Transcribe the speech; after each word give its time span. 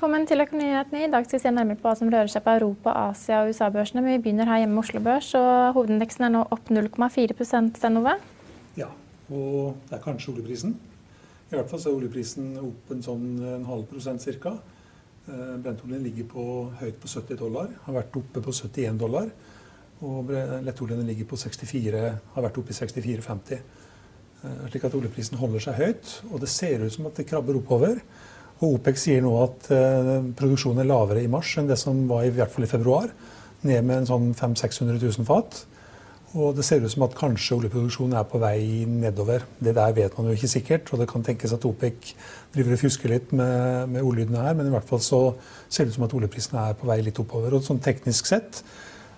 Velkommen 0.00 0.22
til 0.24 0.40
Økonominyhetene. 0.40 1.00
I 1.04 1.08
dag 1.12 1.26
skal 1.26 1.36
vi 1.36 1.42
se 1.42 1.50
nærmere 1.52 1.76
på 1.76 1.84
hva 1.84 1.90
som 1.98 2.08
rører 2.08 2.30
seg 2.32 2.40
på 2.40 2.52
Europa-, 2.56 2.94
Asia- 3.10 3.42
og 3.42 3.50
USA-børsene. 3.50 4.00
Men 4.00 4.14
vi 4.14 4.22
begynner 4.24 4.48
her 4.48 4.62
hjemme 4.62 4.78
med 4.78 4.80
Oslo 4.80 5.02
Børs, 5.04 5.28
og 5.36 5.74
hovedindeksen 5.76 6.24
er 6.24 6.32
nå 6.32 6.40
opp 6.56 6.70
0,4% 6.72 7.76
Stenove. 7.76 8.14
Ja, 8.80 8.86
og 9.28 9.76
det 9.90 9.98
er 9.98 10.00
kanskje 10.06 10.30
oljeprisen. 10.32 10.72
I 11.50 11.58
hvert 11.58 11.68
fall 11.68 11.82
så 11.84 11.92
er 11.92 11.98
oljeprisen 11.98 12.48
opp 12.62 12.94
en 12.96 13.04
sånn 13.04 13.28
en 13.50 13.68
halv 13.68 13.84
prosent 13.92 14.24
ca. 14.40 14.54
Brentoljen 15.28 16.08
ligger 16.08 16.30
på, 16.32 16.46
høyt 16.80 16.96
på 17.04 17.12
70 17.18 17.42
dollar, 17.44 17.76
har 17.84 18.00
vært 18.00 18.18
oppe 18.24 18.46
på 18.48 18.56
71 18.56 19.04
dollar. 19.04 19.28
Og 20.00 20.32
lettoljen 20.64 21.04
ligger 21.12 21.28
på 21.28 21.42
64, 21.44 22.04
har 22.38 22.48
vært 22.48 22.64
oppe 22.64 22.72
i 22.72 22.80
64,50. 22.80 23.60
Slik 24.64 24.88
at 24.88 25.00
oljeprisen 25.04 25.44
holder 25.44 25.68
seg 25.68 25.80
høyt. 25.84 26.18
Og 26.32 26.40
det 26.40 26.54
ser 26.56 26.88
ut 26.88 26.96
som 26.96 27.12
at 27.12 27.20
det 27.20 27.28
krabber 27.28 27.60
oppover. 27.60 28.00
Og 28.60 28.76
OPEC 28.76 29.00
sier 29.00 29.24
nå 29.24 29.32
at 29.40 29.70
uh, 29.72 30.14
produksjonen 30.36 30.82
er 30.82 30.90
lavere 30.90 31.24
i 31.24 31.30
mars 31.32 31.54
enn 31.60 31.68
det 31.70 31.78
som 31.80 32.04
var 32.10 32.26
i, 32.26 32.32
hvert 32.34 32.52
fall 32.52 32.66
i 32.66 32.70
februar. 32.70 33.08
Ned 33.64 33.84
med 33.84 34.02
en 34.02 34.08
sånn 34.08 34.30
500 34.36 34.60
000-600 34.68 35.00
000 35.20 35.28
fat. 35.28 35.62
Og 36.38 36.54
det 36.54 36.62
ser 36.62 36.84
ut 36.84 36.92
som 36.92 37.02
at 37.08 37.16
kanskje 37.18 37.56
oljeproduksjonen 37.56 38.14
er 38.14 38.26
på 38.30 38.38
vei 38.38 38.84
nedover. 38.86 39.42
Det 39.58 39.72
der 39.74 39.96
vet 39.96 40.14
man 40.14 40.28
jo 40.28 40.36
ikke 40.36 40.50
sikkert, 40.52 40.92
og 40.92 41.00
det 41.00 41.08
kan 41.10 41.24
tenkes 41.26 41.56
at 41.56 41.64
OPEC 41.66 42.12
driver 42.54 42.76
og 42.76 42.82
fusker 42.84 43.10
litt 43.10 43.32
med, 43.34 43.90
med 43.90 44.06
ordlydene 44.06 44.44
her, 44.44 44.54
men 44.54 44.68
i 44.70 44.74
hvert 44.76 44.86
fall 44.86 45.02
så 45.02 45.20
ser 45.66 45.88
det 45.88 45.94
ut 45.94 45.98
som 45.98 46.06
at 46.06 46.14
oljeprisene 46.20 46.68
er 46.70 46.78
på 46.78 46.86
vei 46.86 47.00
litt 47.02 47.18
oppover. 47.18 47.56
Og 47.56 47.66
sånn 47.66 47.82
teknisk 47.82 48.30
sett 48.30 48.62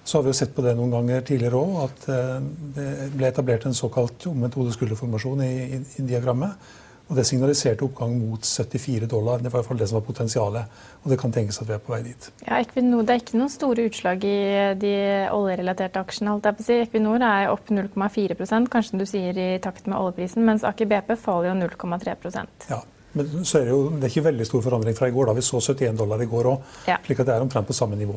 så 0.05 0.19
har 0.19 0.25
vi 0.25 0.33
jo 0.33 0.39
sett 0.41 0.55
på 0.57 0.65
det 0.65 0.73
noen 0.79 0.95
ganger 0.95 1.27
tidligere 1.29 1.61
òg, 1.61 1.75
at 1.85 2.09
uh, 2.09 2.39
det 2.79 2.87
ble 3.13 3.29
etablert 3.29 3.69
en 3.69 3.77
såkalt 3.77 4.25
omvendt 4.33 4.57
hodeskulderformasjon 4.59 5.45
i, 5.45 5.53
i, 5.77 5.83
i 6.01 6.07
diagrammet. 6.09 6.73
Og 7.13 7.19
det 7.19 7.27
signaliserte 7.29 7.85
oppgang 7.85 8.15
mot 8.17 8.41
74 8.41 9.05
dollar. 9.13 9.43
Det 9.45 9.51
var 9.53 9.59
i 9.59 9.61
hvert 9.61 9.69
fall 9.69 9.81
det 9.83 9.89
som 9.91 9.99
var 9.99 10.05
potensialet. 10.07 10.79
Og 11.05 11.11
det 11.13 11.19
kan 11.21 11.35
tenkes 11.35 11.59
at 11.61 11.69
vi 11.69 11.75
er 11.77 11.83
på 11.85 11.93
vei 11.93 11.99
dit. 12.07 12.29
Ja, 12.47 12.57
Equinor, 12.63 13.03
Det 13.05 13.13
er 13.13 13.21
ikke 13.21 13.37
noen 13.37 13.53
store 13.53 13.85
utslag 13.91 14.25
i 14.25 14.39
de 14.81 14.93
oljerelaterte 15.37 16.01
aksjene. 16.01 16.33
holdt 16.33 16.49
jeg 16.49 16.57
på 16.57 16.65
å 16.65 16.69
si. 16.71 16.79
Equinor 16.87 17.21
er 17.29 17.51
opp 17.53 17.69
0,4% 17.69 18.73
kanskje 18.73 18.99
du 19.03 19.05
sier 19.05 19.37
i 19.37 19.59
takt 19.61 19.87
med 19.87 19.99
oljeprisen, 20.01 20.41
mens 20.49 20.65
Aker 20.65 20.89
BP 20.89 21.17
faller 21.21 21.53
jo 21.53 21.59
0,3% 21.69 22.71
Ja, 22.73 22.81
men 23.13 23.45
så 23.45 23.61
er 23.61 23.69
det 23.69 23.75
jo 23.77 23.83
det 23.91 24.07
er 24.09 24.15
ikke 24.15 24.29
veldig 24.31 24.47
stor 24.49 24.63
forandring 24.65 24.97
fra 24.97 25.09
i 25.09 25.13
går. 25.13 25.27
da 25.27 25.33
Vi 25.37 25.45
så 25.45 25.61
71 25.61 25.99
dollar 26.01 26.23
i 26.23 26.31
går 26.33 26.49
òg, 26.55 26.63
ja. 26.89 26.97
slik 27.05 27.21
at 27.21 27.27
det 27.29 27.35
er 27.37 27.45
omtrent 27.45 27.69
på 27.69 27.77
samme 27.77 27.97
nivå. 28.01 28.17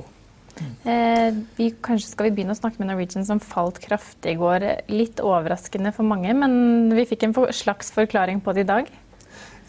Eh, 0.61 1.35
vi, 1.57 1.71
kanskje 1.83 2.11
skal 2.11 2.29
vi 2.29 2.35
begynne 2.37 2.55
å 2.55 2.59
snakke 2.59 2.79
med 2.79 2.91
Norwegian, 2.91 3.25
som 3.27 3.41
falt 3.43 3.79
kraftig 3.83 4.35
i 4.35 4.39
går. 4.39 4.65
Litt 4.91 5.21
overraskende 5.23 5.91
for 5.95 6.07
mange, 6.07 6.31
men 6.37 6.93
vi 6.95 7.07
fikk 7.09 7.27
en 7.27 7.35
slags 7.55 7.91
forklaring 7.95 8.41
på 8.45 8.55
det 8.55 8.65
i 8.65 8.69
dag. 8.69 8.91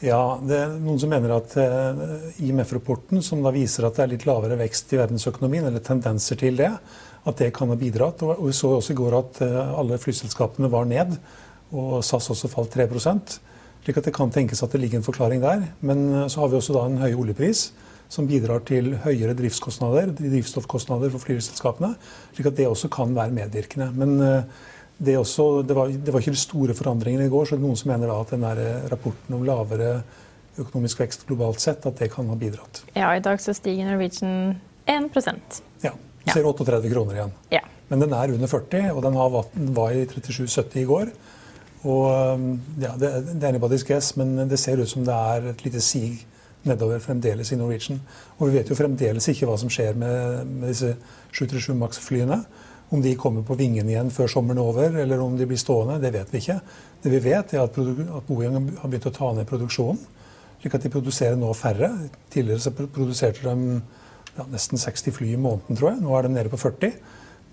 Ja, 0.05 0.37
det 0.45 0.59
er 0.61 0.75
noen 0.77 1.01
som 1.01 1.11
mener 1.11 1.39
at 1.39 1.57
eh, 1.59 2.45
IMF-rapporten, 2.45 3.23
som 3.25 3.41
da 3.45 3.53
viser 3.55 3.89
at 3.89 3.97
det 3.97 4.05
er 4.05 4.13
litt 4.13 4.27
lavere 4.29 4.59
vekst 4.61 4.93
i 4.93 5.01
verdensøkonomien, 5.01 5.67
eller 5.71 5.85
tendenser 5.85 6.39
til 6.41 6.61
det, 6.61 6.71
at 7.27 7.41
det 7.43 7.51
kan 7.57 7.73
ha 7.73 7.79
bidratt. 7.81 8.23
Og 8.27 8.45
vi 8.45 8.55
så 8.55 8.77
også 8.77 8.93
i 8.95 9.01
går 9.01 9.19
at 9.19 9.43
eh, 9.47 9.75
alle 9.81 9.99
flyselskapene 10.03 10.71
var 10.73 10.87
ned, 10.91 11.17
og 11.77 11.99
SAS 12.07 12.31
også 12.35 12.53
falt 12.53 12.77
3 12.77 12.87
slik 13.87 13.99
at 14.01 14.07
det 14.09 14.15
kan 14.17 14.31
tenkes 14.35 14.65
at 14.65 14.73
det 14.75 14.81
ligger 14.83 14.99
en 14.99 15.07
forklaring 15.07 15.43
der. 15.43 15.61
Men 15.87 16.27
så 16.27 16.41
har 16.41 16.49
vi 16.51 16.57
også 16.59 16.75
da 16.75 16.81
en 16.89 16.99
høy 16.99 17.13
oljepris 17.15 17.69
som 18.12 18.28
bidrar 18.28 18.62
til 18.69 18.94
høyere 19.03 19.34
driftskostnader, 19.39 20.12
drivstoffkostnader 20.19 21.12
for 21.15 21.25
flyselskapene. 21.25 21.94
slik 22.37 22.50
at 22.53 22.56
det 22.56 22.69
også 22.69 22.91
kan 22.93 23.15
være 23.17 23.34
medvirkende. 23.34 23.91
Men 23.94 24.17
det, 24.99 25.17
også, 25.19 25.62
det, 25.62 25.75
var, 25.77 25.89
det, 25.89 26.12
var, 26.12 26.21
ikke 26.21 26.37
de 26.37 26.41
store 26.41 26.75
forandringene 26.75 27.27
i 27.27 27.33
går, 27.33 27.50
så 27.50 27.59
noen 27.61 27.77
som 27.77 27.91
mener 27.93 28.12
at 28.15 28.33
den 28.33 28.47
rapporten 28.91 29.37
om 29.37 29.45
lavere 29.45 30.00
økonomisk 30.56 31.03
vekst 31.03 31.27
globalt 31.28 31.61
sett, 31.61 31.84
at 31.84 31.99
det 32.00 32.09
kan 32.15 32.28
ha 32.33 32.37
bidratt. 32.39 32.83
Ja, 32.95 33.11
i 33.12 33.21
dag 33.21 33.41
så 33.43 33.53
stiger 33.56 33.91
Norwegian 33.91 34.56
1 34.87 35.11
Ja. 35.83 35.93
Ser 36.33 36.47
38 36.47 36.91
kroner 36.91 37.15
igjen. 37.15 37.34
Ja. 37.50 37.61
Men 37.89 38.00
den 38.03 38.15
er 38.16 38.33
under 38.34 38.50
40, 38.50 38.93
og 38.95 39.03
den 39.05 39.75
var 39.77 39.93
i 39.93 40.06
37,70 40.06 40.78
i 40.81 40.87
går. 40.89 41.12
Og 41.87 42.09
ja, 42.81 42.95
det, 42.99 43.11
det 43.37 43.45
er 43.45 43.53
anybody's 43.53 43.84
guess, 43.87 44.16
men 44.16 44.49
det 44.49 44.59
ser 44.59 44.81
ut 44.81 44.91
som 44.91 45.05
det 45.06 45.15
er 45.15 45.53
et 45.53 45.62
lite 45.66 45.81
sig 45.84 46.25
nedover 46.69 47.03
fremdeles 47.03 47.53
i 47.53 47.59
Norwegian. 47.59 48.00
Og 48.38 48.49
vi 48.49 48.59
vet 48.59 48.71
jo 48.71 48.78
fremdeles 48.78 49.28
ikke 49.32 49.49
hva 49.49 49.56
som 49.60 49.71
skjer 49.72 49.99
med, 49.99 50.47
med 50.50 50.72
disse 50.72 50.94
737 51.32 51.77
Max-flyene. 51.81 52.41
Om 52.94 53.03
de 53.03 53.16
kommer 53.19 53.43
på 53.43 53.56
vingen 53.59 53.88
igjen 53.91 54.12
før 54.15 54.31
sommeren 54.31 54.60
er 54.62 54.69
over, 54.71 54.99
eller 55.03 55.22
om 55.22 55.34
de 55.38 55.47
blir 55.49 55.59
stående, 55.59 55.99
det 56.03 56.12
vet 56.15 56.31
vi 56.31 56.43
ikke. 56.43 56.60
Det 57.03 57.12
vi 57.12 57.22
vet, 57.25 57.54
er 57.54 57.65
at, 57.65 57.78
at 57.81 58.28
Boeing 58.28 58.54
har 58.54 58.87
begynt 58.87 59.09
å 59.10 59.15
ta 59.15 59.32
ned 59.34 59.49
produksjonen, 59.50 59.99
slik 60.62 60.77
at 60.78 60.87
de 60.87 60.93
produserer 60.94 61.38
nå 61.38 61.50
færre. 61.59 61.91
Tidligere 62.32 62.62
så 62.62 62.72
produserte 62.77 63.43
de 63.43 63.81
ja, 64.37 64.47
nesten 64.53 64.81
60 64.81 65.16
fly 65.16 65.33
i 65.34 65.41
måneden, 65.41 65.78
tror 65.78 65.93
jeg. 65.93 66.03
Nå 66.04 66.15
er 66.15 66.27
de 66.27 66.34
nede 66.37 66.53
på 66.53 66.60
40. 66.62 66.94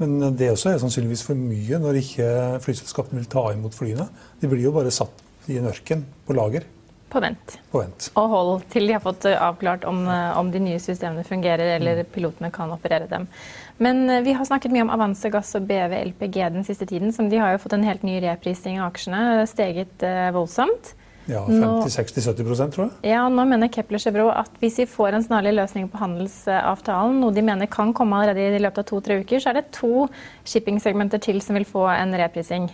Men 0.01 0.37
det 0.37 0.51
også 0.51 0.71
er 0.71 0.79
sannsynligvis 0.81 1.25
for 1.25 1.37
mye 1.37 1.77
når 1.81 1.99
ikke 1.99 2.29
flyselskapene 2.63 3.21
vil 3.21 3.29
ta 3.29 3.45
imot 3.53 3.75
flyene. 3.77 4.07
De 4.41 4.49
blir 4.49 4.65
jo 4.65 4.73
bare 4.75 4.93
satt 4.93 5.49
i 5.51 5.59
en 5.59 5.69
ørken 5.69 6.05
på 6.25 6.37
lager. 6.37 6.65
På 7.13 7.21
vent. 7.21 7.59
På 7.69 7.83
vent. 7.83 8.09
Og 8.17 8.31
hold 8.31 8.63
til 8.73 8.89
de 8.89 8.95
har 8.97 9.03
fått 9.03 9.27
avklart 9.29 9.85
om, 9.85 10.07
om 10.09 10.49
de 10.49 10.61
nye 10.63 10.81
systemene 10.81 11.25
fungerer 11.27 11.75
eller 11.77 12.01
pilotene 12.09 12.49
kan 12.53 12.73
operere 12.73 13.05
dem. 13.11 13.29
Men 13.77 14.09
eh, 14.09 14.21
vi 14.21 14.33
har 14.33 14.45
snakket 14.45 14.73
mye 14.73 14.85
om 14.85 14.91
Avanse 14.93 15.29
Gass 15.33 15.55
og 15.57 15.67
BV 15.69 15.95
LPG 16.13 16.41
den 16.53 16.67
siste 16.67 16.85
tiden. 16.89 17.13
som 17.13 17.29
De 17.29 17.39
har 17.41 17.53
jo 17.53 17.61
fått 17.63 17.77
en 17.77 17.87
helt 17.87 18.03
ny 18.03 18.19
reprising 18.23 18.81
av 18.81 18.91
aksjene, 18.91 19.45
steget 19.49 20.05
eh, 20.05 20.29
voldsomt. 20.35 20.93
Ja, 21.23 21.39
50-60-70 21.47 22.71
tror 22.73 22.81
jeg. 22.83 23.13
Ja, 23.13 23.21
Nå 23.31 23.45
mener 23.47 23.69
Kepler 23.71 24.01
Chevro 24.03 24.25
at 24.33 24.51
hvis 24.59 24.81
vi 24.81 24.85
får 24.91 25.15
en 25.15 25.23
snarlig 25.23 25.53
løsning 25.55 25.87
på 25.87 26.01
handelsavtalen, 26.01 27.21
noe 27.21 27.31
de 27.31 27.45
mener 27.47 27.69
kan 27.71 27.93
komme 27.95 28.19
allerede 28.19 28.57
i 28.57 28.63
løpet 28.63 28.83
av 28.83 28.89
to-tre 28.89 29.21
uker, 29.21 29.39
så 29.39 29.53
er 29.53 29.61
det 29.61 29.69
to 29.71 30.09
shippingsegmenter 30.43 31.23
til 31.23 31.39
som 31.41 31.55
vil 31.55 31.67
få 31.69 31.85
en 31.93 32.11
reprising. 32.19 32.67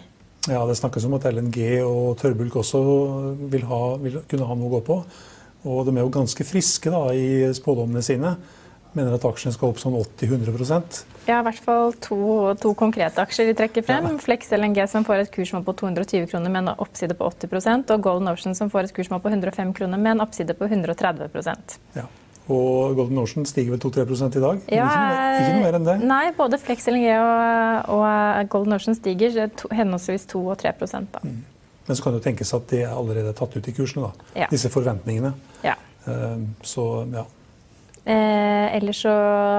Ja, 0.48 0.64
Det 0.66 0.78
snakkes 0.80 1.06
om 1.06 1.18
at 1.18 1.28
LNG 1.28 1.84
og 1.84 2.16
tørrbulk 2.22 2.56
også 2.62 2.80
vil, 3.52 3.66
ha, 3.68 3.82
vil, 4.00 4.22
kunne 4.30 4.48
ha 4.48 4.56
noe 4.56 4.70
å 4.70 4.74
gå 4.78 4.86
på. 4.88 5.02
Og 5.68 5.84
de 5.86 5.98
er 5.98 6.06
jo 6.06 6.14
ganske 6.14 6.46
friske 6.48 6.92
da, 6.94 7.10
i 7.12 7.50
spådommene 7.56 8.04
sine. 8.06 8.38
Mener 8.96 9.14
at 9.14 9.26
aksjene 9.28 9.54
skal 9.54 9.70
opp 9.70 9.78
sånn 9.78 9.94
80-100% 10.00 11.04
Ja, 11.28 11.36
i 11.36 11.46
hvert 11.46 11.60
fall 11.62 11.92
to, 12.02 12.16
to, 12.58 12.72
konkrete 12.74 13.22
aksjer 13.22 13.52
de 13.52 13.54
trekker 13.60 13.86
frem. 13.86 14.08
Ja. 14.10 14.22
Flex 14.24 14.50
LNG 14.56 14.80
som 14.90 15.06
får 15.06 15.28
et 15.28 15.34
kursmål 15.36 15.62
på 15.68 15.76
220 15.84 16.26
kroner 16.32 16.50
med 16.50 16.64
en 16.64 16.72
oppside 16.74 17.14
på 17.20 17.28
80% 17.30 17.94
og 17.94 18.08
Golden 18.08 18.32
Ocean 18.32 18.58
som 18.58 18.72
får 18.74 18.88
et 18.88 18.96
kursmål 18.96 19.22
på 19.22 19.30
105 19.30 19.76
kroner 19.78 20.02
med 20.02 20.16
en 20.16 20.26
oppside 20.26 20.58
på 20.58 20.72
130 20.72 21.30
Ja, 22.00 22.08
Og 22.50 22.96
Golden 22.98 23.20
Ocean 23.22 23.46
stiger 23.46 23.76
vel 23.76 23.82
2-3 23.84 24.04
i 24.26 24.42
dag? 24.42 24.62
Ja, 24.74 24.88
ikke, 25.38 25.52
noe 25.54 25.64
mer 25.64 25.78
enn 25.78 25.86
det? 25.86 25.98
Nei, 26.10 26.24
både 26.38 26.58
Flex 26.62 26.88
LNG 26.90 27.12
og, 27.14 27.92
og 27.94 28.50
Golden 28.50 28.74
Ocean 28.74 28.98
stiger 28.98 29.52
to, 29.54 29.70
henholdsvis 29.76 30.26
2 30.32 30.42
og 30.48 30.58
3 30.64 30.74
da. 30.82 31.22
Mm. 31.22 31.44
Men 31.90 31.98
så 31.98 32.04
kan 32.04 32.14
det 32.14 32.22
jo 32.22 32.26
tenkes 32.26 32.54
at 32.54 32.66
det 32.70 32.84
er 32.86 32.94
allerede 32.94 33.34
tatt 33.38 33.56
ut 33.58 33.68
i 33.70 33.74
kursene, 33.74 34.10
da. 34.10 34.32
Ja. 34.44 34.48
Disse 34.50 34.70
forventningene. 34.74 35.34
Ja. 35.66 35.76
Uh, 36.08 36.42
så 36.66 36.86
ja. 37.14 37.26
Eh, 38.06 38.76
ellers 38.78 39.02
så 39.04 39.12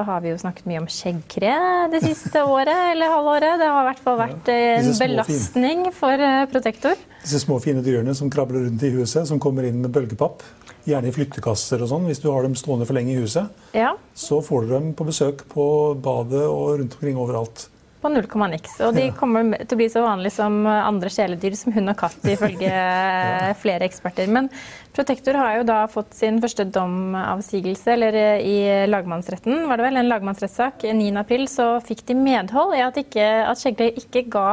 har 0.07 0.23
vi 0.25 0.33
jo 0.33 0.39
snakket 0.41 0.69
mye 0.71 0.81
om 0.81 0.89
skjeggkre 0.91 1.53
det 1.93 2.01
siste 2.05 2.43
året 2.57 2.95
eller 2.95 3.13
halvåret. 3.13 3.59
Det 3.61 3.69
har 3.69 3.85
i 3.85 3.89
hvert 3.91 4.03
fall 4.05 4.19
vært 4.21 4.51
ja, 4.51 4.79
en 4.79 4.91
belastning 4.99 5.85
for 5.97 6.25
uh, 6.25 6.47
Protektor. 6.51 6.97
Disse 7.21 7.43
små 7.45 7.61
fine 7.63 7.85
dyrene 7.85 8.15
som 8.17 8.33
krabler 8.33 8.67
rundt 8.67 8.87
i 8.87 8.93
huset, 8.97 9.29
som 9.29 9.43
kommer 9.43 9.69
inn 9.69 9.83
med 9.85 9.93
bølgepapp. 9.95 10.45
Gjerne 10.89 11.11
i 11.11 11.15
flyttekasser 11.15 11.85
og 11.85 11.93
sånn. 11.93 12.09
Hvis 12.09 12.23
du 12.23 12.31
har 12.31 12.47
dem 12.47 12.57
stående 12.59 12.89
for 12.89 12.97
lenge 12.97 13.13
i 13.13 13.21
huset, 13.21 13.51
ja. 13.77 13.93
så 14.17 14.41
får 14.45 14.65
du 14.65 14.73
dem 14.77 14.95
på 14.97 15.07
besøk 15.11 15.45
på 15.53 15.67
badet 16.01 16.47
og 16.47 16.81
rundt 16.81 16.97
omkring 16.97 17.21
overalt 17.21 17.69
på 18.01 18.11
null 18.13 18.27
komma 18.31 18.49
niks. 18.51 18.79
Og 18.87 18.95
de 18.97 19.09
kommer 19.17 19.53
til 19.61 19.77
å 19.77 19.81
bli 19.81 19.89
så 19.93 20.03
vanlige 20.05 20.35
som 20.39 20.63
andre 20.67 21.11
kjæledyr, 21.13 21.57
som 21.59 21.75
hund 21.75 21.93
og 21.93 21.99
katt, 22.01 22.21
ifølge 22.33 22.71
flere 23.63 23.89
eksperter. 23.89 24.31
Men 24.33 24.49
Protektor 24.91 25.37
har 25.39 25.61
jo 25.61 25.67
da 25.69 25.85
fått 25.91 26.17
sin 26.19 26.41
første 26.43 26.65
domavsigelse, 26.67 27.93
eller 27.95 28.17
i 28.43 28.57
lagmannsretten, 28.91 29.63
var 29.71 29.79
det 29.79 29.87
vel, 29.87 30.01
en 30.01 30.11
lagmannsrettssak 30.11 30.83
9.4, 30.99 31.47
så 31.51 31.67
fikk 31.85 32.03
de 32.09 32.17
medhold 32.19 32.75
i 32.75 32.83
at, 32.83 32.99
ikke, 32.99 33.29
at 33.47 33.61
Skjegle 33.61 33.93
ikke 34.01 34.25
ga 34.33 34.49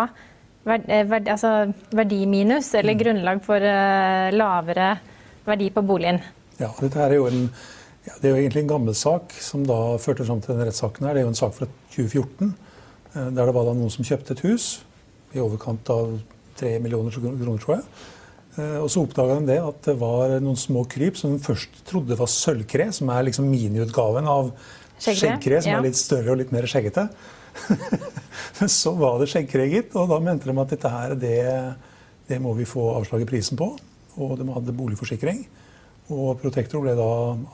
verd, 0.67 0.85
verd, 1.09 1.31
altså 1.33 1.53
verdiminus, 1.95 2.69
eller 2.77 2.93
mm. 2.93 3.01
grunnlag 3.01 3.41
for 3.47 3.65
lavere 4.37 4.91
verdi 5.47 5.71
på 5.73 5.83
boligen. 5.87 6.21
Ja, 6.61 6.69
dette 6.83 7.01
er 7.01 7.17
jo 7.17 7.27
en 7.31 7.49
ja, 8.07 8.13
det 8.21 8.29
er 8.29 8.37
jo 8.37 8.39
egentlig 8.39 8.61
en 8.61 8.69
gammel 8.69 8.95
sak 8.95 9.33
som 9.43 9.65
da 9.67 9.97
førte 9.99 10.23
fram 10.23 10.39
til 10.39 10.53
denne 10.53 10.69
rettssaken. 10.69 11.09
her. 11.09 11.17
Det 11.17 11.19
er 11.19 11.25
jo 11.25 11.31
en 11.33 11.41
sak 11.41 11.57
fra 11.57 11.65
2014 11.91 12.53
Eh, 12.53 12.66
der 13.33 13.49
det 13.49 13.55
var 13.55 13.71
noen 13.71 13.93
som 13.93 14.05
kjøpte 14.07 14.35
et 14.35 14.43
hus 14.45 14.67
i 15.35 15.41
overkant 15.43 15.89
av 15.93 16.17
3 16.57 16.77
millioner 16.83 17.13
kroner, 17.13 17.59
tror 17.61 17.77
jeg. 17.77 17.85
Eh, 18.57 18.77
og 18.81 18.89
så 18.89 19.03
oppdaga 19.05 19.37
de 19.37 19.51
det 19.51 19.59
at 19.61 19.81
det 19.85 19.97
var 20.01 20.37
noen 20.41 20.57
små 20.59 20.83
kryp 20.89 21.19
som 21.19 21.35
de 21.35 21.43
først 21.43 21.83
trodde 21.89 22.17
var 22.17 22.29
sølvkre, 22.31 22.89
som 22.95 23.11
er 23.13 23.27
liksom 23.27 23.49
miniutgaven 23.51 24.29
av 24.31 24.53
skjeggkre, 24.97 25.61
som 25.61 25.75
ja. 25.75 25.81
er 25.81 25.85
litt 25.85 25.99
større 25.99 26.33
og 26.33 26.41
litt 26.41 26.53
mer 26.55 26.65
skjeggete. 26.69 27.05
Men 28.57 28.71
så 28.79 28.93
var 28.97 29.19
det 29.21 29.29
skjeggkre, 29.31 29.67
gitt, 29.69 29.93
og 29.97 30.09
da 30.11 30.17
mente 30.23 30.49
de 30.49 30.57
at 30.61 30.73
dette 30.73 30.93
her, 30.93 31.13
det, 31.19 31.37
det 32.29 32.41
må 32.41 32.55
vi 32.57 32.65
få 32.69 32.89
avslag 32.95 33.25
i 33.25 33.29
prisen 33.29 33.59
på. 33.59 33.71
Og 34.17 34.33
de 34.39 34.49
hadde 34.49 34.73
boligforsikring. 34.73 35.43
Og 36.13 36.39
Protektor 36.41 36.81
ble 36.81 36.95
da 36.97 37.11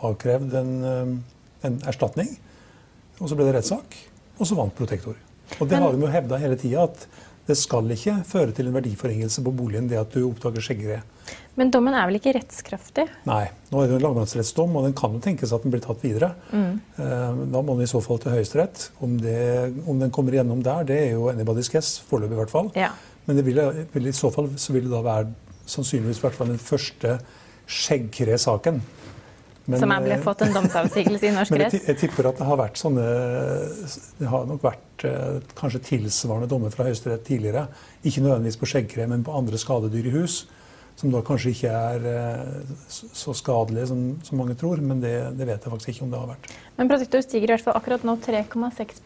avkrevd 0.07 0.56
en, 0.60 0.74
eh, 0.88 1.13
en 1.68 1.77
erstatning. 1.89 2.31
Og 3.19 3.27
så 3.27 3.36
ble 3.36 3.50
det 3.50 3.57
rettssak, 3.57 4.00
og 4.39 4.48
så 4.48 4.56
vant 4.56 4.75
Protektor. 4.77 5.19
Og 5.59 5.67
det 5.67 5.77
Men, 5.77 5.83
har 5.83 5.93
de 5.93 6.05
jo 6.05 6.11
hevda 6.13 6.39
hele 6.41 6.57
tida, 6.59 6.87
at 6.87 7.07
det 7.47 7.57
skal 7.59 7.91
ikke 7.91 8.21
føre 8.27 8.53
til 8.55 8.69
en 8.69 8.77
verdiforringelse 8.77 9.43
på 9.43 9.51
boligen 9.55 9.89
det 9.91 9.99
at 9.99 10.13
du 10.15 10.23
oppdager 10.29 10.63
skjeggere. 10.63 11.01
Men 11.59 11.69
dommen 11.73 11.93
er 11.93 12.07
vel 12.07 12.17
ikke 12.17 12.33
rettskraftig? 12.37 13.05
Nei. 13.27 13.43
Nå 13.69 13.81
er 13.81 13.89
det 13.89 13.93
jo 13.93 13.99
en 13.99 14.05
lagmannsrettsdom, 14.07 14.77
og 14.79 14.87
den 14.87 14.95
kan 14.97 15.13
jo 15.13 15.21
tenkes 15.21 15.53
at 15.53 15.65
den 15.65 15.73
blir 15.73 15.83
tatt 15.83 16.01
videre. 16.01 16.31
Mm. 16.55 16.79
Eh, 16.97 17.41
da 17.53 17.61
må 17.61 17.75
den 17.75 17.85
i 17.85 17.91
så 17.91 18.01
fall 18.03 18.21
til 18.23 18.33
Høyesterett. 18.33 18.87
Om, 19.03 19.19
om, 19.83 19.99
den 20.01 20.13
kommer 20.15 20.35
igjennom 20.35 20.63
der, 20.65 20.87
det 20.87 20.99
er 21.03 21.11
jo 21.17 21.27
anybody's 21.33 21.69
guess, 21.73 21.99
foreløpig 22.07 22.39
i 22.39 22.41
hvert 22.41 22.53
fall. 22.53 22.71
Ja. 22.79 22.93
Men 23.27 23.39
det 23.39 23.45
vil, 23.47 23.59
i 23.59 24.15
så 24.15 24.31
fall 24.33 24.49
så 24.59 24.75
vil 24.75 24.87
det 24.87 24.95
da 24.95 25.03
være 25.05 25.29
sannsynligvis 25.69 26.19
i 26.19 26.25
hvert 26.25 26.39
fall 26.39 26.51
den 26.51 26.63
første 26.63 27.17
skjeggkre-saken 27.69 28.81
men, 29.65 29.80
som 29.80 29.92
er 29.95 30.01
ble 30.04 30.15
fått 30.19 30.42
en 30.44 30.56
domsavsigelse 30.57 31.30
i 31.30 31.31
norsk 31.31 31.56
rett? 31.62 31.75
Jeg, 31.77 31.95
tipper 32.01 32.27
at 32.33 32.39
det 32.42 32.48
har 32.48 32.60
vært 32.60 32.80
sånne 32.80 33.04
Det 34.19 34.27
har 34.27 34.50
nok 34.50 34.65
vært 34.65 35.06
eh, 35.07 35.38
kanskje 35.56 35.80
tilsvarende 35.88 36.50
dommer 36.51 36.74
fra 36.74 36.89
Høyesterett 36.89 37.24
tidligere. 37.27 37.69
Ikke 38.04 38.25
nødvendigvis 38.25 38.60
på 38.60 38.69
skjeggkre, 38.74 39.07
men 39.12 39.24
på 39.24 39.36
andre 39.36 39.60
skadedyr 39.62 40.10
i 40.12 40.13
hus. 40.18 40.42
Som 41.00 41.13
da 41.13 41.24
kanskje 41.25 41.54
ikke 41.56 41.71
er 41.71 42.10
eh, 42.12 42.74
så 42.92 43.36
skadelige 43.39 43.88
som, 43.94 44.04
som 44.27 44.42
mange 44.42 44.57
tror. 44.60 44.83
Men 44.83 45.00
det, 45.04 45.15
det, 45.39 45.48
vet 45.48 45.63
jeg 45.63 45.75
faktisk 45.77 45.94
ikke 45.94 46.10
om 46.10 46.12
det 46.12 46.19
har 46.19 46.33
vært. 46.33 46.51
Men 46.81 46.92
produktet 46.92 47.30
stiger 47.30 47.48
i 47.48 47.56
hvert 47.56 47.65
fall 47.69 47.80
akkurat 47.80 48.04
nå 48.07 48.18
3,6 48.25 49.00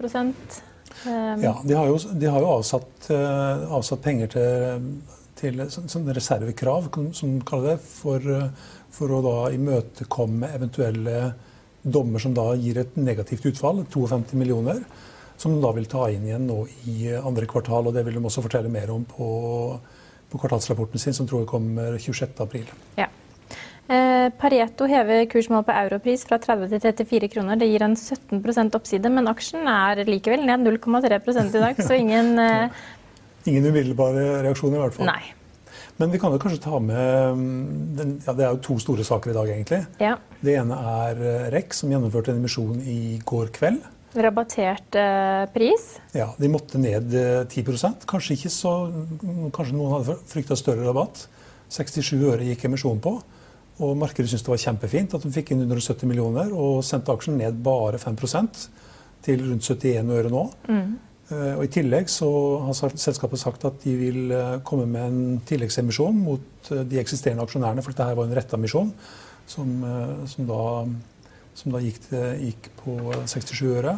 um. 1.06 1.46
Ja, 1.46 1.54
de 1.62 1.78
har 1.78 1.94
jo, 1.94 2.02
de 2.18 2.34
har 2.34 2.42
jo 2.42 2.50
avsatt, 2.58 3.12
avsatt, 3.14 4.02
penger 4.02 4.34
til, 4.34 4.90
til 5.38 5.64
sånn 5.70 6.10
reservekrav, 6.16 6.90
som 7.16 7.38
de 7.38 7.46
kaller 7.48 7.76
det, 7.76 7.82
for 7.86 8.28
uh, 8.28 8.50
for 8.98 9.14
å 9.14 9.20
da 9.26 9.36
imøtekomme 9.56 10.50
eventuelle 10.56 11.20
dommer 11.84 12.22
som 12.24 12.34
da 12.36 12.50
gir 12.60 12.80
et 12.82 12.98
negativt 13.00 13.46
utfall, 13.52 13.84
52 13.94 14.40
millioner, 14.40 14.82
som 15.38 15.54
de 15.54 15.62
da 15.64 15.72
vil 15.76 15.88
ta 15.90 16.08
inn 16.12 16.26
igjen 16.28 16.48
nå 16.50 16.64
i 16.90 17.14
andre 17.20 17.48
kvartal. 17.50 17.88
og 17.88 17.96
Det 17.96 18.04
vil 18.08 18.18
de 18.18 18.26
også 18.26 18.44
fortelle 18.46 18.72
mer 18.74 18.92
om 18.94 19.06
på, 19.08 19.30
på 20.32 20.42
kvartalsrapporten 20.42 21.02
sin, 21.02 21.16
som 21.16 21.30
tror 21.30 21.44
jeg 21.44 21.52
kommer 21.52 22.00
26.4. 22.02 22.76
Ja. 22.98 23.08
Eh, 23.88 24.28
Pareto 24.36 24.88
hever 24.90 25.24
kursmål 25.32 25.64
på 25.64 25.76
europris 25.86 26.26
fra 26.28 26.42
30 26.44 26.74
til 26.74 26.82
34 26.84 27.30
kroner. 27.32 27.62
Det 27.62 27.70
gir 27.70 27.86
en 27.86 27.96
17% 27.96 28.76
oppside, 28.76 29.14
men 29.14 29.32
aksjen 29.32 29.70
er 29.72 30.04
likevel 30.10 30.44
ned 30.50 30.66
0,3 30.66 31.22
i 31.46 31.62
dag, 31.62 31.84
så 31.86 32.00
ingen 32.02 32.34
eh... 32.48 32.86
Ingen 33.48 33.68
umiddelbare 33.72 34.30
reaksjoner 34.46 34.80
i 34.80 34.86
hvert 34.86 34.98
fall. 34.98 35.10
Nei. 35.10 35.34
Men 35.98 36.12
vi 36.14 36.20
kan 36.22 36.34
jo 36.34 36.40
kanskje 36.42 36.62
ta 36.62 36.80
med 36.84 37.38
mm, 37.38 37.62
den, 37.98 38.18
ja, 38.26 38.34
Det 38.38 38.46
er 38.46 38.52
jo 38.54 38.64
to 38.68 38.78
store 38.82 39.06
saker 39.08 39.32
i 39.32 39.38
dag, 39.38 39.52
egentlig. 39.54 39.80
Ja. 40.04 40.18
Det 40.44 40.58
ene 40.60 40.78
er 41.04 41.22
eh, 41.22 41.48
REC, 41.56 41.78
som 41.80 41.94
gjennomførte 41.94 42.34
en 42.34 42.42
emisjon 42.42 42.82
i 42.86 43.18
går 43.26 43.50
kveld. 43.56 43.86
Rabattert 44.18 44.98
eh, 44.98 45.46
pris? 45.54 45.88
Ja, 46.16 46.30
de 46.38 46.50
måtte 46.50 46.80
ned 46.82 47.12
10 47.50 47.64
eh, 47.66 47.98
Kanskje 48.10 48.38
ikke 48.38 48.54
så 48.54 48.76
Kanskje 49.54 49.76
noen 49.76 49.98
hadde 49.98 50.20
frykta 50.30 50.58
større 50.60 50.86
rabatt. 50.86 51.26
67 51.74 52.14
øre 52.22 52.46
gikk 52.48 52.68
emisjonen 52.70 53.02
på. 53.04 53.18
Og 53.84 53.98
markedet 53.98 54.30
syntes 54.30 54.46
det 54.46 54.54
var 54.54 54.62
kjempefint 54.62 55.14
at 55.14 55.26
de 55.26 55.34
fikk 55.34 55.52
inn 55.54 55.66
170 55.66 56.10
millioner 56.10 56.54
og 56.54 56.80
sendte 56.86 57.14
aksjen 57.14 57.38
ned 57.38 57.60
bare 57.66 58.00
5% 58.02 58.64
til 59.26 59.44
rundt 59.44 59.66
71 59.66 60.14
øre 60.18 60.32
nå. 60.34 60.46
Mm. 60.70 60.96
Eh, 61.28 61.54
og 61.58 61.66
I 61.66 61.72
tillegg 61.72 62.08
så 62.12 62.28
har 62.64 62.94
selskapet 62.96 63.42
sagt 63.42 63.66
at 63.68 63.82
de 63.84 63.96
vil 64.00 64.32
eh, 64.32 64.60
komme 64.68 64.86
med 64.88 65.08
en 65.10 65.42
tilleggsemisjon 65.48 66.22
mot 66.24 66.70
eh, 66.72 66.86
de 66.88 67.02
eksisterende 67.02 67.44
aksjonærene, 67.44 67.84
for 67.84 67.92
dette 67.92 68.16
var 68.16 68.30
en 68.30 68.38
retta 68.38 68.56
emisjon 68.56 68.94
som, 69.48 69.74
som, 70.28 70.48
da, 70.48 70.64
som 71.56 71.76
da 71.76 71.80
gikk, 71.80 72.02
gikk, 72.42 72.66
på 72.82 72.98
67 73.32 73.62
øre. 73.70 73.94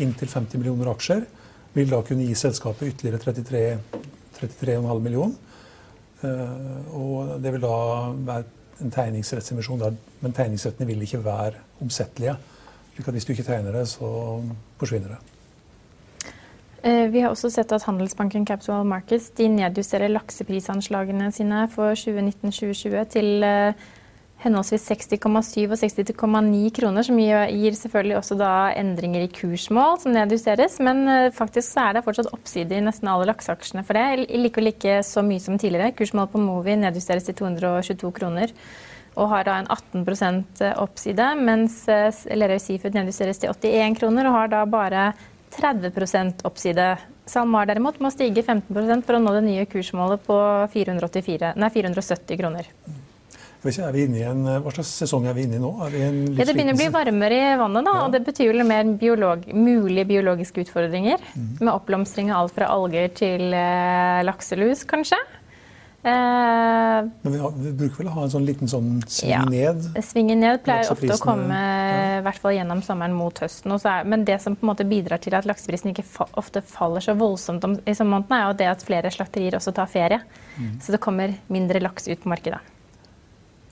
Inntil 0.00 0.30
50 0.32 0.60
millioner 0.60 0.88
aksjer. 0.94 1.26
Vil 1.74 1.90
da 1.92 2.00
kunne 2.06 2.24
gi 2.24 2.36
selskapet 2.38 2.94
ytterligere 2.94 3.20
33,5 3.20 4.00
33 4.38 4.78
millioner. 5.04 5.36
Og 6.96 7.36
det 7.44 7.52
vil 7.52 7.62
da 7.66 7.76
være 8.16 8.48
en 8.80 8.96
tegningsrettsemisjon, 8.96 9.84
der, 9.84 10.00
men 10.24 10.34
tegningsrettene 10.34 10.88
vil 10.88 11.04
ikke 11.04 11.20
være 11.26 11.60
omsettelige. 11.84 12.38
slik 12.94 13.08
at 13.08 13.14
hvis 13.18 13.28
du 13.28 13.36
ikke 13.36 13.48
tegner 13.52 13.76
det, 13.76 13.84
så 13.92 14.08
forsvinner 14.80 15.18
det. 15.18 15.33
Eh, 16.84 17.06
vi 17.08 17.22
har 17.24 17.32
også 17.32 17.48
sett 17.48 17.70
at 17.72 17.86
Handelsbanken 17.88 18.44
Capital 18.44 18.84
Markets 18.84 19.30
de 19.38 19.46
nedjusterer 19.48 20.12
lakseprisanslagene 20.12 21.30
sine 21.32 21.62
for 21.72 21.96
2019-2020 21.96 23.06
til 23.14 23.46
eh, 23.48 23.86
henholdsvis 24.44 24.84
60,7 24.90 25.62
og 25.64 25.78
60,9 25.80 26.60
kroner, 26.76 27.08
som 27.08 27.22
gir 27.22 27.80
selvfølgelig 27.80 28.18
også 28.18 28.36
da 28.36 28.52
endringer 28.76 29.24
i 29.24 29.32
kursmål 29.32 29.96
som 30.04 30.12
nedjusteres. 30.12 30.76
Men 30.84 31.08
eh, 31.08 31.32
faktisk 31.32 31.70
så 31.70 31.88
er 31.88 31.96
det 31.96 32.04
fortsatt 32.04 32.32
oppside 32.36 32.76
i 32.76 32.84
nesten 32.84 33.08
alle 33.08 33.32
lakseaksjene 33.32 33.86
for 33.88 33.96
det. 33.96 34.28
Likevel 34.36 34.74
ikke 34.74 35.00
så 35.08 35.24
mye 35.24 35.40
som 35.40 35.56
tidligere. 35.56 35.96
Kursmålet 35.96 36.36
på 36.36 36.44
Movi 36.44 36.76
nedjusteres 36.84 37.24
til 37.30 37.40
222 37.46 38.12
kroner 38.20 38.52
og 39.14 39.28
har 39.30 39.44
da 39.46 39.60
en 39.62 39.68
18% 39.70 40.58
oppside, 40.82 41.26
mens 41.38 41.84
Lerøy 41.86 42.58
Seafood 42.58 42.96
nedjusteres 42.98 43.38
til 43.38 43.52
81 43.54 44.00
kroner 44.00 44.26
og 44.26 44.34
har 44.34 44.50
da 44.50 44.64
bare 44.66 45.04
30% 45.58 46.44
oppside. 46.48 46.88
SalMar 47.30 47.68
derimot 47.70 48.00
må 48.04 48.10
stige 48.12 48.44
15% 48.44 49.06
for 49.06 49.16
å 49.16 49.22
nå 49.22 49.32
det 49.36 49.44
nye 49.46 49.64
kursmålet 49.70 50.24
på 50.26 50.36
484, 50.74 51.54
nei, 51.56 51.72
470 51.72 52.40
kroner. 52.40 52.68
Ikke, 53.64 53.86
en, 54.28 54.42
hva 54.60 54.72
slags 54.74 54.90
sesong 55.00 55.24
er 55.24 55.36
vi 55.36 55.46
inne 55.46 55.56
i 55.56 55.62
nå? 55.62 55.70
Ja, 55.88 56.44
det 56.44 56.52
begynner 56.52 56.74
å 56.74 56.80
bli 56.82 56.88
varmere 56.92 57.38
i 57.38 57.54
vannet, 57.56 57.86
da, 57.86 57.94
ja. 57.96 58.02
og 58.04 58.12
det 58.12 58.20
betyr 58.26 58.60
mer 58.68 58.90
biolog, 59.00 59.46
mulige 59.56 60.04
biologiske 60.10 60.66
utfordringer. 60.66 61.22
Mm. 61.32 61.46
Med 61.62 61.72
oppblomstring 61.72 62.32
av 62.32 62.42
alt 62.42 62.58
fra 62.58 62.68
alger 62.74 63.08
til 63.16 63.56
eh, 63.56 64.20
lakselus, 64.28 64.84
kanskje. 64.88 65.16
Eh, 66.04 67.08
Men 67.22 67.32
vi, 67.32 67.38
har, 67.38 67.52
vi, 67.56 67.70
bruker 67.72 68.02
vel 68.02 68.08
å 68.10 68.14
ha 68.18 68.24
en 68.26 68.32
sånn 68.34 68.44
liten 68.44 68.68
sånn 68.68 68.98
sving 69.08 69.30
ja, 69.30 69.40
ned? 69.48 69.86
Svingen 70.04 70.42
ned 70.44 70.60
pleier 70.66 70.90
ofte 70.92 71.16
å 71.16 71.22
komme 71.22 71.56
ja. 71.56 72.18
hvert 72.26 72.42
fall 72.42 72.52
gjennom 72.58 72.82
sommeren 72.84 73.16
mot 73.16 73.40
høsten. 73.40 73.72
Er, 73.72 74.04
men 74.12 74.26
det 74.28 74.36
som 74.44 74.52
på 74.58 74.66
en 74.66 74.72
måte 74.74 74.84
bidrar 74.88 75.22
til 75.24 75.36
at 75.38 75.48
lakseprisen 75.48 75.94
ikke 75.94 76.04
fa 76.04 76.28
ofte 76.36 76.60
faller 76.60 77.06
så 77.06 77.16
voldsomt 77.16 77.64
om, 77.64 77.78
i 77.88 77.96
sommermånedene, 77.96 78.36
er 78.36 78.52
jo 78.52 78.60
det 78.60 78.70
at 78.74 78.84
flere 78.84 79.14
slakterier 79.16 79.56
også 79.56 79.72
tar 79.80 79.88
ferie. 79.88 80.20
Mm. 80.58 80.76
Så 80.84 80.92
det 80.92 81.00
kommer 81.08 81.32
mindre 81.48 81.80
laks 81.80 82.10
ut 82.12 82.20
på 82.20 82.34
markedet. 82.34 82.60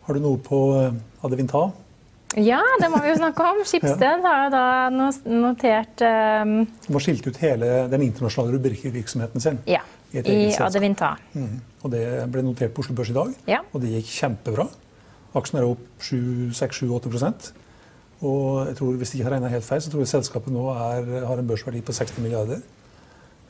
Har 0.09 0.17
du 0.17 0.25
noe 0.25 0.41
på 0.43 0.65
uh, 0.73 1.27
Adevinta? 1.27 1.67
Ja, 2.41 2.63
det 2.81 2.89
må 2.89 3.05
vi 3.05 3.13
jo 3.13 3.21
snakke 3.21 3.45
om. 3.45 3.61
Skipsted 3.69 4.25
har 4.25 4.47
jo 4.47 4.53
da 4.57 4.67
notert 5.29 6.01
um... 6.01 6.63
De 6.65 6.97
har 6.97 7.05
skilt 7.05 7.29
ut 7.29 7.45
hele 7.45 7.83
den 7.93 8.09
internasjonale 8.09 8.57
rubrikkvirksomheten 8.57 9.45
sin. 9.45 9.61
Ja, 9.69 9.85
i 10.13 10.53
Adevinta. 10.61 11.15
Mm. 11.33 11.59
Og 11.83 11.93
det 11.95 12.05
ble 12.33 12.45
notert 12.45 12.75
på 12.75 12.85
Oslo 12.85 12.95
Børs 12.99 13.11
i 13.11 13.17
dag, 13.17 13.33
ja. 13.49 13.63
og 13.73 13.83
det 13.83 13.95
gikk 13.97 14.13
kjempebra. 14.21 14.69
Aksjen 15.39 15.63
er 15.63 15.67
opp 15.71 16.05
6-7-8% 16.05 17.53
og 18.23 18.69
jeg 18.69 18.77
tror, 18.79 18.93
hvis 19.01 19.11
jeg 19.11 19.19
ikke 19.19 19.27
har 19.27 19.35
regna 19.35 19.51
helt 19.51 19.67
feil, 19.67 19.81
så 19.83 19.91
tror 19.91 20.05
jeg 20.05 20.13
selskapet 20.13 20.55
nå 20.55 20.69
er, 20.71 21.09
har 21.27 21.41
en 21.41 21.49
børsverdi 21.49 21.81
på 21.83 21.95
60 21.97 22.21
milliarder. 22.23 22.61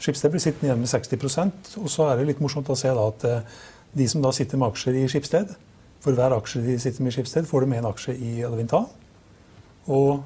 Skipsted 0.00 0.32
blir 0.32 0.40
sittende 0.42 0.70
igjen 0.70 0.80
med 0.80 0.88
60% 0.88 1.76
og 1.82 1.90
så 1.92 2.08
er 2.08 2.18
det 2.18 2.30
litt 2.30 2.40
morsomt 2.42 2.70
å 2.72 2.78
se 2.78 2.90
da 2.90 3.04
at 3.10 3.26
eh, 3.28 3.58
de 3.92 4.06
som 4.08 4.24
da 4.24 4.32
sitter 4.32 4.58
med 4.58 4.72
aksjer 4.72 4.96
i 5.02 5.04
Skipsted, 5.12 5.52
for 6.02 6.16
hver 6.16 6.34
aksje 6.34 6.62
de 6.64 6.78
sitter 6.80 7.04
med 7.04 7.12
i 7.12 7.16
Skipsted, 7.18 7.46
får 7.46 7.62
de 7.62 7.70
med 7.70 7.82
en 7.82 7.90
aksje 7.92 8.16
i 8.16 8.32
Adevinta. 8.46 8.80
Og 9.92 10.24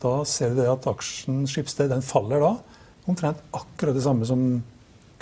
da 0.00 0.14
ser 0.28 0.54
du 0.54 0.62
det 0.62 0.70
at 0.70 0.86
aksjen 0.88 1.42
Skipsted 1.50 1.90
den 1.90 2.06
faller 2.06 2.44
da 2.44 2.54
omtrent 3.08 3.42
akkurat 3.56 3.96
det 3.96 4.04
samme 4.04 4.28
som 4.28 4.46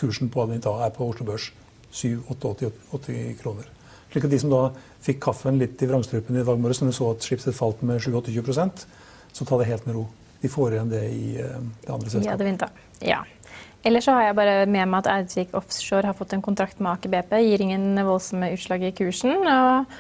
kursen 0.01 0.31
på 0.33 0.43
Adevinta 0.43 0.73
er 0.85 0.93
på 0.95 1.09
Oslo 1.09 1.27
Børs. 1.29 1.51
7-8-80 1.97 3.37
kroner. 3.41 3.69
Slik 4.13 4.27
at 4.27 4.33
de 4.33 4.41
som 4.43 4.53
da 4.53 4.63
fikk 5.05 5.23
kaffen 5.25 5.61
litt 5.61 5.81
i 5.81 5.89
vrangstrupen 5.89 6.37
i 6.37 6.45
dag 6.45 6.61
morges 6.61 6.83
når 6.83 6.93
de 6.93 6.97
så 6.99 7.09
at 7.15 7.25
Schibsted 7.25 7.57
falt 7.57 7.81
med 7.87 8.03
7-28 8.05 8.85
så 9.37 9.45
ta 9.45 9.59
det 9.61 9.69
helt 9.71 9.87
med 9.89 9.97
ro. 9.97 10.07
De 10.43 10.51
får 10.53 10.77
igjen 10.77 10.93
det 10.93 11.03
i 11.09 11.25
eh, 11.41 11.57
det 11.85 11.93
andre 11.93 12.13
selskapet. 12.13 12.69
Ja, 13.05 13.23
Ellers 13.87 14.07
så 14.09 14.17
har 14.17 14.25
jeg 14.27 14.35
bare 14.35 14.55
med 14.67 14.89
meg 14.91 15.05
at 15.05 15.09
Eidsvik 15.13 15.53
Offshore 15.55 16.09
har 16.09 16.17
fått 16.19 16.33
en 16.35 16.43
kontrakt 16.43 16.81
med 16.83 16.97
Aker 16.97 17.13
BP. 17.13 17.37
Gir 17.45 17.63
ingen 17.63 18.01
voldsomme 18.07 18.49
utslag 18.57 18.83
i 18.83 18.91
kursen. 18.97 19.47
Og, 19.47 19.93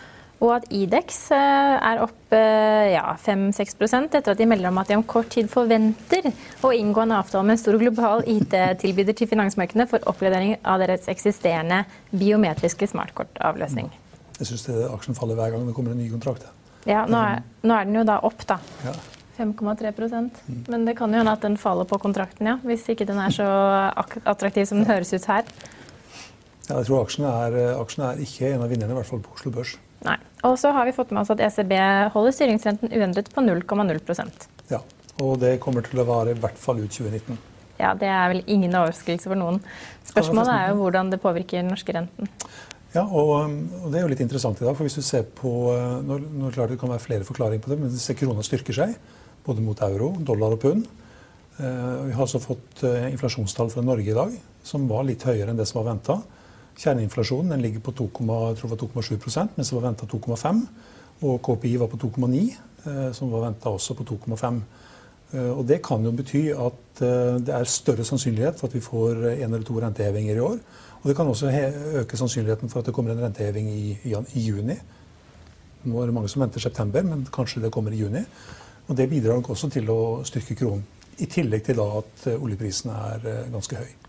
og 0.45 0.50
at 0.52 0.66
Idex 0.75 1.31
eh, 1.33 1.76
er 1.81 2.02
opp 2.05 2.35
eh, 2.37 2.93
ja, 2.93 3.14
5-6% 3.16 4.19
etter 4.19 4.35
at 4.35 4.40
de 4.40 4.49
melder 4.49 4.69
om 4.69 4.81
at 4.83 4.90
de 4.90 4.99
om 4.99 5.05
kort 5.09 5.31
tid 5.33 5.49
forventer 5.49 6.28
å 6.64 6.73
inngå 6.76 7.07
en 7.07 7.14
avtale 7.16 7.47
med 7.47 7.57
en 7.57 7.62
stor 7.62 7.78
global 7.81 8.25
IT-tilbyder 8.28 9.16
til 9.16 9.31
finansmarkedene 9.31 9.88
for 9.88 10.05
oppgradering 10.11 10.59
av 10.61 10.83
deres 10.85 11.09
eksisterende 11.12 11.85
biometriske 12.12 12.90
smartkortavløsning. 12.93 13.88
Jeg 14.37 14.50
syns 14.50 14.69
aksjen 14.93 15.16
faller 15.16 15.38
hver 15.38 15.55
gang 15.55 15.64
det 15.64 15.76
kommer 15.76 15.97
en 15.97 16.02
ny 16.02 16.11
kontrakt. 16.12 16.45
Ja, 16.87 17.07
nå 17.09 17.19
er, 17.19 17.40
nå 17.66 17.75
er 17.75 17.88
den 17.88 17.97
jo 17.99 18.05
da 18.07 18.21
opp, 18.26 18.45
da. 18.47 18.61
Ja. 18.85 18.93
5,3 19.37 19.90
mm. 19.93 20.28
Men 20.69 20.85
det 20.87 20.97
kan 20.97 21.12
jo 21.12 21.21
hende 21.21 21.33
at 21.33 21.43
den 21.45 21.59
faller 21.61 21.88
på 21.88 21.99
kontrakten, 22.00 22.47
ja. 22.49 22.59
Hvis 22.64 22.87
ikke 22.93 23.09
den 23.09 23.19
er 23.21 23.33
så 23.33 23.49
attraktiv 24.25 24.69
som 24.69 24.81
den 24.81 24.88
høres 24.88 25.12
ut 25.12 25.26
her. 25.28 25.49
Ja, 26.66 26.78
jeg 26.78 26.87
tror 26.88 27.05
aksjen 27.05 27.26
er, 27.28 27.59
aksjen 27.76 28.07
er 28.07 28.23
ikke 28.23 28.52
en 28.52 28.64
av 28.64 28.73
vinnerne, 28.73 28.95
i 28.95 29.00
hvert 29.00 29.09
fall 29.09 29.25
på 29.25 29.37
Oslo 29.37 29.52
Børs. 29.55 29.76
Nei. 30.05 30.17
Og 30.47 30.59
så 30.61 30.71
har 30.76 30.87
vi 30.87 30.95
fått 30.95 31.12
med 31.15 31.23
oss 31.23 31.33
at 31.33 31.41
ECB 31.43 31.73
holder 32.15 32.35
styringsrenten 32.37 32.93
uendret 32.93 33.31
på 33.33 33.43
0,0% 33.43 34.47
Ja, 34.71 34.83
og 35.23 35.38
det 35.43 35.57
kommer 35.62 35.87
til 35.87 36.03
å 36.03 36.07
vare 36.09 36.35
i 36.35 36.38
hvert 36.41 36.59
fall 36.61 36.83
ut 36.83 36.93
2019. 36.93 37.38
Ja, 37.81 37.95
det 37.99 38.09
er 38.09 38.31
vel 38.33 38.43
ingen 38.47 38.76
overraskelse 38.76 39.29
for 39.29 39.38
noen. 39.38 39.61
Spørsmålet 40.09 40.53
er 40.53 40.71
jo 40.71 40.79
hvordan 40.81 41.11
det 41.12 41.21
påvirker 41.21 41.61
den 41.61 41.73
norske 41.73 41.93
renten. 41.93 42.31
Ja, 42.95 43.03
og, 43.05 43.33
um, 43.45 43.57
og, 43.83 43.91
Det 43.93 43.99
er 43.99 44.07
jo 44.07 44.12
litt 44.12 44.23
interessant 44.25 44.61
i 44.62 44.65
dag. 44.65 44.76
for 44.76 44.88
hvis 44.88 44.97
du 44.97 45.05
ser 45.05 45.26
på, 45.29 45.50
uh, 45.75 46.00
nå, 46.00 46.21
nå 46.33 46.53
klart 46.55 46.71
Det 46.71 46.81
kan 46.81 46.88
være 46.88 47.05
flere 47.05 47.29
forklaringer 47.29 47.65
på 47.65 47.73
det, 47.73 47.81
men 47.81 47.91
hvis 47.93 48.09
krona 48.17 48.45
styrker 48.45 48.73
seg, 48.73 48.95
både 49.45 49.61
mot 49.61 49.81
euro, 49.85 50.15
dollar 50.25 50.57
og 50.57 50.61
pund 50.61 50.87
Eh, 51.57 52.05
Vi 52.07 52.12
har 52.12 52.25
også 52.25 52.41
fått 52.43 52.83
eh, 52.85 53.09
inflasjonstall 53.15 53.71
fra 53.73 53.85
Norge 53.85 54.12
i 54.12 54.17
dag 54.17 54.35
som 54.67 54.85
var 54.91 55.07
litt 55.09 55.25
høyere 55.25 55.53
enn 55.53 55.61
det 55.61 55.69
som 55.69 55.81
var 55.81 55.93
venta. 55.95 56.19
Kjerneinflasjonen 56.76 57.62
ligger 57.62 57.80
på 57.80 57.95
2,7% 57.97 59.56
mens 59.56 59.71
det 59.71 59.76
var 59.76 59.87
venta 59.88 60.06
2,5 60.06 60.62
Og 61.26 61.38
KPI 61.40 61.76
var 61.80 61.88
på 61.88 61.97
2,9, 61.97 62.40
som 63.16 63.30
var 63.33 63.47
venta 63.47 63.71
også 63.73 63.95
på 63.97 64.04
2,5. 64.04 64.59
Og 65.56 65.62
Det 65.64 65.78
kan 65.83 66.04
jo 66.04 66.11
bety 66.12 66.42
at 66.52 67.00
det 67.00 67.54
er 67.56 67.64
større 67.64 68.04
sannsynlighet 68.04 68.59
for 68.61 68.68
at 68.68 68.75
vi 68.75 68.83
får 68.85 69.25
en 69.30 69.54
eller 69.54 69.64
to 69.64 69.80
rentehevinger 69.80 70.37
i 70.37 70.45
år. 70.45 70.59
Og 71.06 71.09
Det 71.09 71.16
kan 71.16 71.26
også 71.26 71.50
øke 71.95 72.16
sannsynligheten 72.16 72.68
for 72.68 72.80
at 72.80 72.87
det 72.87 72.95
kommer 72.95 73.12
en 73.12 73.25
renteheving 73.25 73.68
i, 73.71 73.99
i, 74.35 74.40
juni. 74.40 74.75
Nå 75.85 76.00
er 76.02 76.06
det 76.06 76.14
mange 76.14 76.28
som 76.28 76.42
venter 76.42 76.61
september, 76.61 77.02
men 77.02 77.26
kanskje 77.33 77.62
det 77.62 77.73
kommer 77.73 77.92
i 77.92 78.00
juni. 78.00 78.25
Og 78.88 78.97
Det 78.97 79.11
bidrar 79.11 79.35
nok 79.35 79.50
også 79.50 79.71
til 79.71 79.90
å 79.90 80.25
styrke 80.25 80.54
kronen. 80.54 80.83
I 81.18 81.26
tillegg 81.26 81.62
til 81.64 81.80
at 81.80 82.26
eh, 82.26 82.42
oljeprisen 82.42 82.90
er 82.90 83.23
eh, 83.25 83.52
ganske 83.52 83.76
høy. 83.76 84.06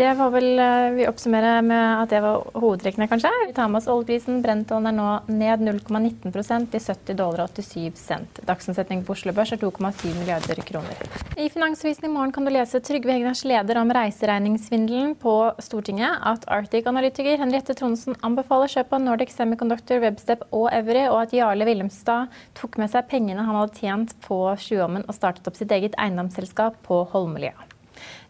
Det 0.00 0.14
var 0.14 0.30
vel, 0.30 0.58
eh, 0.58 0.90
Vi 0.90 1.06
oppsummerer 1.08 1.60
med 1.62 2.02
at 2.02 2.08
det 2.08 2.22
var 2.24 2.46
hovedtrekkene, 2.56 3.04
kanskje. 3.08 3.28
Vi 3.46 3.52
tar 3.52 3.68
med 3.68 3.82
oss 3.82 3.88
oljeprisen. 3.92 4.40
Brentoljen 4.40 4.88
er 4.88 4.94
nå 4.96 5.08
ned 5.28 5.60
0,19% 5.60 6.70
til 6.72 6.80
70 6.80 7.16
dollar 7.18 7.42
og 7.44 7.50
87 7.52 7.98
cent. 8.00 8.40
Dagsomsetning 8.48 9.04
på 9.04 9.12
Oslo 9.12 9.34
Børs 9.36 9.52
er 9.52 9.58
2,7 9.60 10.14
milliarder 10.16 10.62
kroner. 10.64 10.96
I 11.36 11.50
Finansavisen 11.52 12.06
i 12.08 12.12
morgen 12.14 12.32
kan 12.32 12.48
du 12.48 12.50
lese 12.50 12.80
Trygve 12.80 13.12
Hegnars 13.12 13.44
leder 13.44 13.76
om 13.76 13.92
reiseregningssvindelen 13.92 15.18
på 15.20 15.52
Stortinget. 15.60 16.16
At 16.24 16.46
Arctic-analytiker 16.48 17.36
Henriette 17.36 17.76
Tronsen 17.76 18.16
anbefaler 18.24 18.72
kjøp 18.72 18.94
av 18.96 19.02
Nordic 19.04 19.34
Semiconductor, 19.36 20.00
Webstep 20.00 20.46
og 20.50 20.70
Every, 20.72 21.10
og 21.10 21.26
at 21.26 21.34
Jarle 21.36 21.68
Willemstad 21.68 22.32
tok 22.54 22.78
med 22.80 22.88
seg 22.88 23.04
pengene 23.12 23.44
han 23.44 23.60
hadde 23.60 23.76
tjent 23.76 24.16
på 24.24 24.46
Sjøommen 24.56 25.04
og 25.06 25.18
startet 25.18 25.44
opp 25.44 25.60
sitt 25.60 25.76
eget 25.76 25.92
eiendomsselskap 26.00 26.80
på 26.88 27.04
Holmlia. 27.12 27.52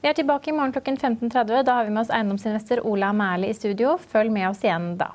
Vi 0.01 0.09
er 0.09 0.17
tilbake 0.17 0.51
i 0.51 0.53
morgen 0.53 0.73
klokken 0.73 0.97
15.30. 0.97 1.63
Da 1.63 1.73
har 1.73 1.85
vi 1.85 1.91
med 1.91 2.01
oss 2.01 2.11
eiendomsinvestor 2.11 2.87
Ola 2.87 3.13
i 3.47 3.55
studio. 3.55 3.99
Følg 4.13 4.33
med 4.33 4.49
oss 4.49 4.65
igjen 4.65 4.97
da. 4.99 5.13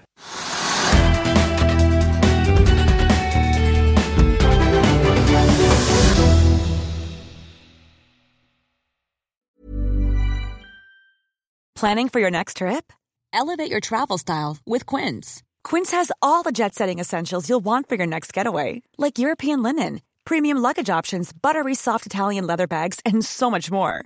Planning 11.75 12.09
for 12.09 12.19
your 12.19 12.31
next 12.31 12.57
trip? 12.57 12.93
Elevate 13.33 13.69
your 13.69 13.81
travel 13.81 14.17
style 14.17 14.57
with 14.65 14.85
Quince. 14.85 15.43
Quince 15.63 15.91
has 15.91 16.11
all 16.21 16.41
the 16.41 16.53
jet 16.53 16.73
setting 16.73 16.99
essentials 16.99 17.49
you'll 17.49 17.65
want 17.65 17.89
for 17.89 17.95
your 17.95 18.07
next 18.07 18.31
getaway, 18.33 18.81
like 18.97 19.19
European 19.19 19.61
linen, 19.61 20.01
premium 20.23 20.57
luggage 20.57 20.89
options, 20.89 21.33
buttery 21.33 21.75
soft 21.75 22.05
Italian 22.05 22.47
leather 22.47 22.65
bags, 22.65 23.01
and 23.05 23.25
so 23.25 23.51
much 23.51 23.69
more 23.69 24.05